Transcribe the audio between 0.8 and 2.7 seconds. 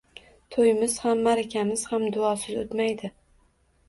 ham, ma’rakamiz ham duosiz